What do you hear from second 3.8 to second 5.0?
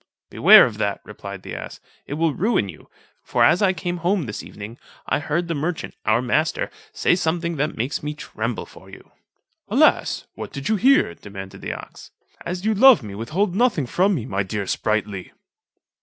home this evening,